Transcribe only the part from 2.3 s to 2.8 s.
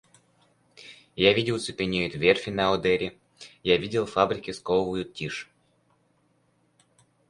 на